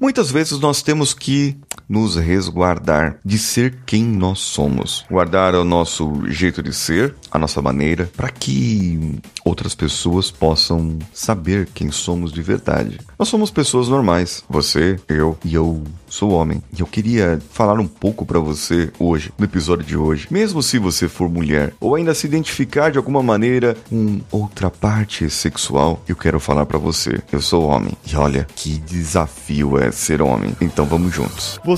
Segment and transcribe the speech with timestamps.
[0.00, 1.56] Muitas vezes nós temos que
[1.88, 5.04] nos resguardar de ser quem nós somos.
[5.10, 11.68] Guardar o nosso jeito de ser, a nossa maneira, para que outras pessoas possam saber
[11.72, 12.98] quem somos de verdade.
[13.18, 16.62] Nós somos pessoas normais, você, eu e eu sou homem.
[16.76, 20.26] E eu queria falar um pouco para você hoje, no episódio de hoje.
[20.30, 25.28] Mesmo se você for mulher ou ainda se identificar de alguma maneira com outra parte
[25.30, 27.20] sexual, eu quero falar para você.
[27.32, 27.92] Eu sou homem.
[28.10, 30.56] E olha que desafio é ser homem.
[30.60, 31.60] Então vamos juntos.
[31.64, 31.77] Você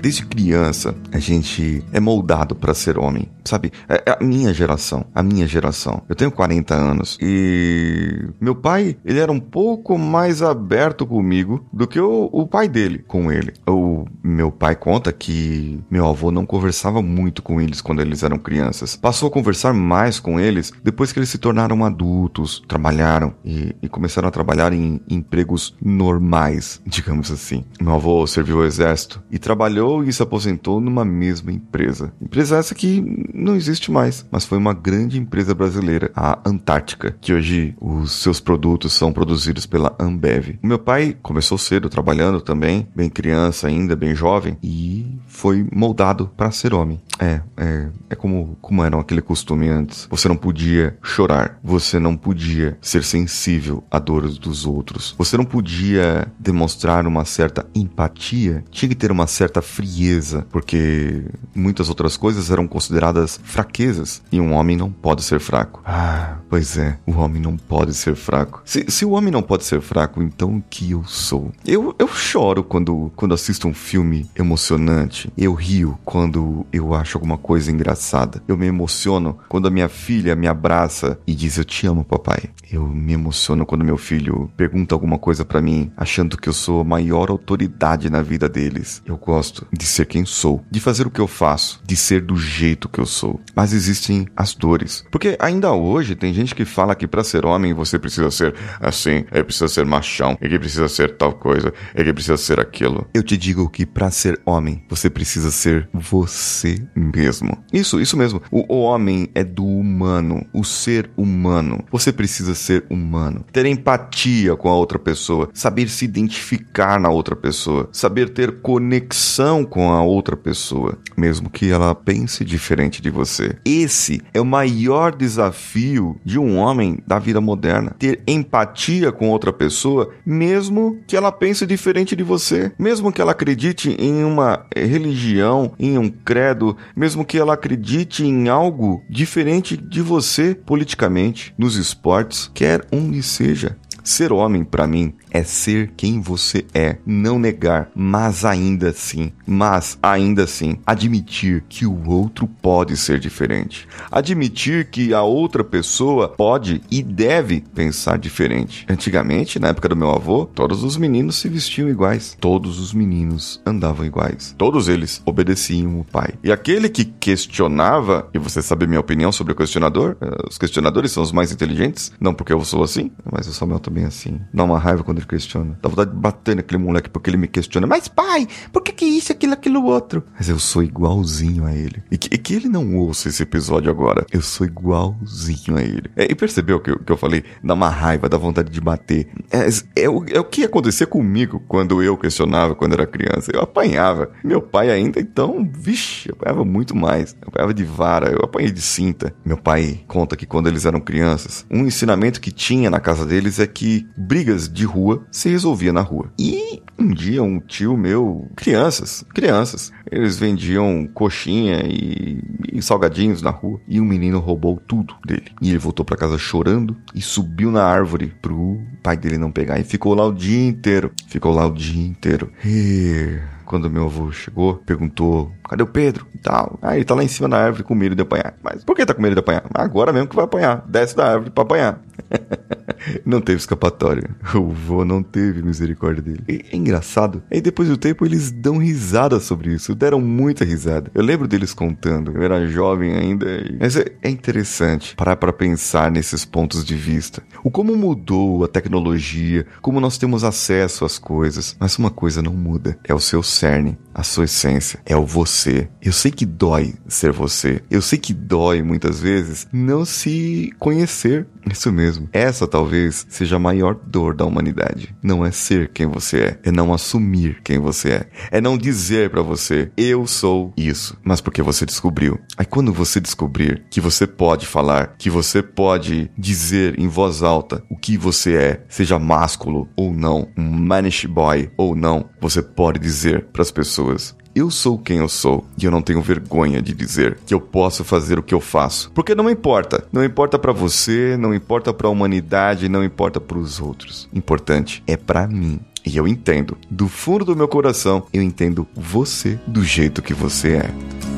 [0.00, 3.72] desde criança a gente é moldado para ser homem, sabe?
[3.88, 6.02] É, é a minha geração, a minha geração.
[6.08, 11.86] Eu tenho 40 anos e meu pai, ele era um pouco mais aberto comigo do
[11.86, 13.52] que o, o pai dele com ele.
[13.68, 18.38] O meu pai conta que meu avô não conversava muito com eles quando eles eram
[18.38, 18.96] crianças.
[18.96, 23.88] Passou a conversar mais com eles depois que eles se tornaram adultos, trabalharam e, e
[23.88, 27.64] começaram a trabalhar em empregos normais, digamos assim.
[27.80, 32.12] Meu avô serviu o exército e trabalhou e se aposentou numa mesma empresa.
[32.20, 37.32] Empresa essa que não existe mais, mas foi uma grande empresa brasileira, a Antártica, que
[37.32, 40.58] hoje os seus produtos são produzidos pela Ambev.
[40.62, 46.30] O meu pai começou cedo trabalhando também, bem criança ainda, bem jovem, e foi moldado
[46.36, 47.00] para ser homem.
[47.18, 50.06] É, é, é como, como era aquele costume antes.
[50.10, 55.44] Você não podia chorar, você não podia ser sensível à dor dos outros, você não
[55.44, 61.22] podia demonstrar uma certa empatia, tinha que ter uma certa frieza, porque
[61.54, 65.80] muitas outras coisas eram consideradas fraquezas e um homem não pode ser fraco.
[65.84, 68.60] Ah, pois é, o homem não pode ser fraco.
[68.64, 71.52] Se, se o homem não pode ser fraco, então o que eu sou?
[71.64, 77.38] Eu, eu choro quando, quando assisto um filme emocionante, eu rio quando eu acho alguma
[77.38, 81.86] coisa engraçada, eu me emociono quando a minha filha me abraça e diz eu te
[81.86, 82.50] amo, papai.
[82.70, 86.80] Eu me emociono quando meu filho pergunta alguma coisa para mim, achando que eu sou
[86.80, 89.00] a maior autoridade na vida deles.
[89.06, 92.36] Eu gosto de ser quem sou, de fazer o que eu faço, de ser do
[92.36, 93.40] jeito que eu sou.
[93.54, 95.04] Mas existem as dores.
[95.10, 99.24] Porque ainda hoje tem gente que fala que para ser homem você precisa ser assim,
[99.30, 103.06] é precisa ser machão, é que precisa ser tal coisa, é que precisa ser aquilo.
[103.12, 107.56] Eu te digo que para ser homem você precisa ser você mesmo.
[107.72, 108.42] Isso, isso mesmo.
[108.50, 111.84] O, o homem é do humano, o ser humano.
[111.90, 117.36] Você precisa ser humano, ter empatia com a outra pessoa, saber se identificar na outra
[117.36, 123.56] pessoa, saber ter conexão com a outra pessoa, mesmo que ela pense diferente de você.
[123.64, 129.52] Esse é o maior desafio de um homem da vida moderna: ter empatia com outra
[129.52, 135.72] pessoa, mesmo que ela pense diferente de você, mesmo que ela acredite em uma religião,
[135.78, 142.50] em um credo, mesmo que ela acredite em algo diferente de você politicamente, nos esportes,
[142.54, 143.76] quer onde seja.
[144.02, 149.98] Ser homem, para mim, é ser quem você é, não negar, mas ainda assim, mas
[150.02, 153.86] ainda assim, admitir que o outro pode ser diferente.
[154.10, 158.86] Admitir que a outra pessoa pode e deve pensar diferente.
[158.88, 163.60] Antigamente, na época do meu avô, todos os meninos se vestiam iguais, todos os meninos
[163.64, 166.34] andavam iguais, todos eles obedeciam o pai.
[166.42, 171.12] E aquele que questionava, e você sabe minha opinião sobre o questionador, eh, os questionadores
[171.12, 174.40] são os mais inteligentes, não porque eu sou assim, mas eu sou meu também assim.
[174.52, 175.78] Dá uma raiva quando questiona.
[175.82, 177.86] Dá vontade de bater naquele moleque porque ele me questiona.
[177.86, 180.24] Mas pai, por que que isso, aquilo, aquilo, outro?
[180.36, 182.02] Mas eu sou igualzinho a ele.
[182.10, 184.26] E que, e que ele não ouça esse episódio agora.
[184.32, 186.10] Eu sou igualzinho a ele.
[186.16, 187.44] É, e percebeu que, que eu falei?
[187.62, 189.28] Dá uma raiva, dá vontade de bater.
[189.50, 193.50] É, é, o, é o que ia acontecer comigo quando eu questionava quando era criança.
[193.54, 194.30] Eu apanhava.
[194.42, 197.36] Meu pai ainda, então, vixe, eu apanhava muito mais.
[197.40, 199.34] Eu apanhava de vara, eu apanhei de cinta.
[199.44, 203.58] Meu pai conta que quando eles eram crianças, um ensinamento que tinha na casa deles
[203.58, 206.30] é que brigas de rua se resolvia na rua.
[206.38, 213.50] E um dia um tio meu, crianças, crianças, eles vendiam coxinha e, e salgadinhos na
[213.50, 215.52] rua e um menino roubou tudo dele.
[215.62, 219.78] E ele voltou para casa chorando e subiu na árvore pro pai dele não pegar
[219.78, 221.12] e ficou lá o dia inteiro.
[221.28, 222.50] Ficou lá o dia inteiro.
[222.64, 226.26] E quando meu avô chegou, perguntou: cadê o Pedro?
[226.34, 226.78] E tal.
[226.80, 228.54] Aí ele tá lá em cima da árvore com medo de apanhar.
[228.62, 229.64] Mas por que tá com medo de apanhar?
[229.74, 230.84] Agora mesmo que vai apanhar.
[230.88, 232.00] Desce da árvore pra apanhar.
[233.24, 234.30] não teve escapatória.
[234.54, 236.42] O vô não teve misericórdia dele.
[236.48, 237.42] E é engraçado.
[237.50, 239.94] Aí depois do tempo eles dão risada sobre isso.
[239.94, 241.10] Deram muita risada.
[241.14, 242.32] Eu lembro deles contando.
[242.32, 243.46] Eu era jovem ainda.
[243.78, 247.42] Mas é, é interessante parar para pensar nesses pontos de vista.
[247.62, 251.76] O como mudou a tecnologia, como nós temos acesso às coisas.
[251.78, 252.98] Mas uma coisa não muda.
[253.04, 255.00] É o seu cerne, a sua essência.
[255.06, 255.88] É o você.
[256.02, 257.82] Eu sei que dói ser você.
[257.90, 261.46] Eu sei que dói muitas vezes não se conhecer.
[261.70, 262.28] Isso mesmo.
[262.32, 265.14] Essa talvez seja a maior dor da humanidade.
[265.22, 268.28] Não é ser quem você é, é não assumir quem você é.
[268.50, 272.38] É não dizer para você, eu sou isso, mas porque você descobriu.
[272.56, 277.82] Aí quando você descobrir que você pode falar, que você pode dizer em voz alta
[277.90, 282.98] o que você é, seja másculo ou não, um manish boy ou não, você pode
[282.98, 286.92] dizer para as pessoas eu sou quem eu sou e eu não tenho vergonha de
[286.92, 289.10] dizer que eu posso fazer o que eu faço.
[289.14, 290.06] Porque não importa.
[290.12, 294.28] Não importa para você, não importa para a humanidade, não importa para os outros.
[294.32, 295.80] Importante é para mim.
[296.04, 300.76] E eu entendo, do fundo do meu coração, eu entendo você do jeito que você
[300.76, 301.37] é.